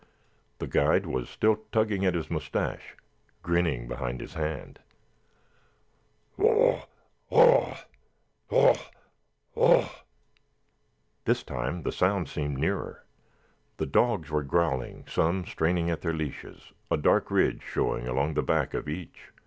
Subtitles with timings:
[0.57, 2.95] The guide was still tugging at his moustache,
[3.43, 4.79] grinning behind his hand.
[6.37, 6.85] "Waugh,
[7.29, 7.81] waugh,
[8.49, 8.89] waugh,
[9.53, 10.01] waugh!"
[11.25, 13.05] This time the sound seemed nearer.
[13.77, 18.41] The dogs were growling, some straining at their leashes, a dark ridge showing along the
[18.41, 19.29] back of each.